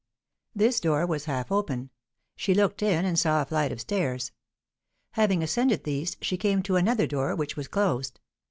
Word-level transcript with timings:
This 0.55 0.79
door 0.79 1.05
was 1.05 1.25
half 1.25 1.51
open; 1.51 1.91
she 2.35 2.55
looked 2.55 2.81
in 2.81 3.05
and 3.05 3.19
saw 3.19 3.39
a 3.39 3.45
flight 3.45 3.71
of 3.71 3.79
stairs. 3.81 4.31
Having 5.11 5.43
ascended 5.43 5.83
these, 5.83 6.17
she 6.23 6.37
came 6.37 6.63
to 6.63 6.75
another 6.75 7.05
door, 7.05 7.35
which 7.35 7.55
was 7.55 7.67
closed. 7.67 8.19